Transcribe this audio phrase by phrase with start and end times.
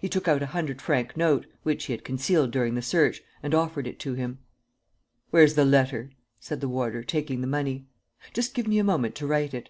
[0.00, 3.54] He took out a hundred franc note, which he had concealed during the search, and
[3.54, 4.40] offered it to him.
[5.30, 7.86] "Where's the letter?" said the warder, taking the money.
[8.32, 9.68] "Just give me a moment to write it."